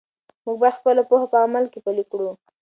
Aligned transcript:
موږ 0.45 0.57
باید 0.61 0.77
خپله 0.79 1.01
پوهه 1.09 1.25
په 1.33 1.37
عمل 1.45 1.65
کې 1.71 1.79
پلی 1.85 2.03
کړو. 2.11 2.29